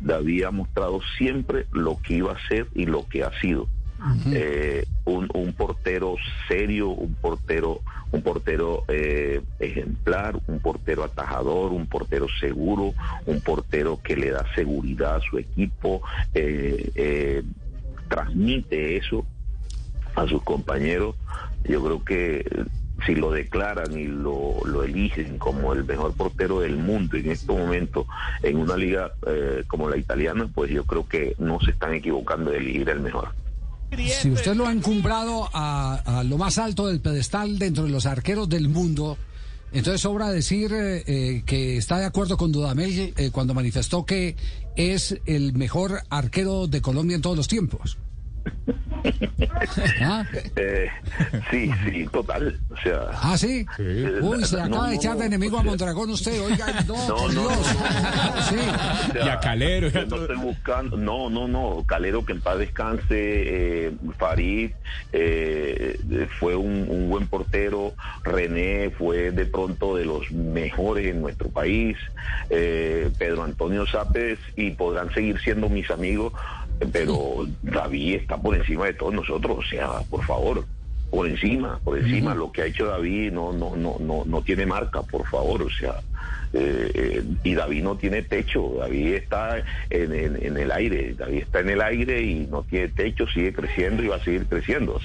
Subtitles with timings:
[0.00, 3.68] David ha mostrado siempre lo que iba a ser y lo que ha sido.
[4.32, 6.16] Eh, un, portero
[6.48, 7.80] serio, un portero,
[8.12, 12.94] un portero eh, ejemplar, un portero atajador, un portero seguro,
[13.26, 16.00] un portero que le da seguridad a su equipo,
[16.32, 17.42] eh,
[18.08, 19.26] transmite eso
[20.14, 21.14] a sus compañeros.
[21.64, 22.46] Yo creo que
[23.06, 27.52] si lo declaran y lo, lo, eligen como el mejor portero del mundo en este
[27.52, 28.06] momento
[28.42, 29.12] en una liga
[29.66, 33.34] como la italiana, pues yo creo que no se están equivocando de elegir el mejor.
[33.96, 38.48] Si usted lo ha encumbrado a, lo más alto del pedestal dentro de los arqueros
[38.48, 39.18] del mundo,
[39.72, 44.36] entonces sobra decir eh, eh, que está de acuerdo con Dudamel eh, cuando manifestó que
[44.76, 47.98] es el mejor arquero de Colombia en todos los tiempos.
[50.02, 50.24] ¿Ah?
[50.56, 50.88] Eh,
[51.50, 52.58] sí, sí, total.
[52.70, 53.66] O sea, ah, sí.
[54.20, 56.40] Uy, se acaba de echar de enemigo a Mondragón usted.
[56.42, 57.50] Oiga, no, no, no,
[58.48, 58.56] sí.
[59.14, 59.88] y a Calero.
[60.06, 60.96] no estoy buscando.
[60.96, 61.84] No, no, no.
[61.86, 63.06] Calero que en paz descanse.
[63.10, 64.72] Eh, Farid
[65.12, 67.94] eh, fue un, un, buen portero.
[68.22, 71.96] René fue de pronto de los mejores en nuestro país.
[72.48, 76.32] Pedro Antonio Sápez y podrán seguir siendo mis amigos
[76.92, 80.64] pero David está por encima de todos nosotros, o sea, por favor,
[81.10, 84.64] por encima, por encima, lo que ha hecho David no, no, no, no, no tiene
[84.64, 86.00] marca, por favor, o sea,
[86.52, 89.58] eh, eh, y David no tiene techo, David está
[89.90, 93.52] en, en, en el aire, David está en el aire y no tiene techo, sigue
[93.52, 94.98] creciendo y va a seguir creciendo.